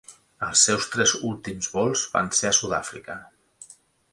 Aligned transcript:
Els 0.45 0.61
seus 0.69 0.87
tres 0.95 1.13
últims 1.31 1.69
vols 1.75 2.07
van 2.15 2.33
ser 2.39 2.51
a 2.51 2.55
Sud-àfrica. 2.61 3.19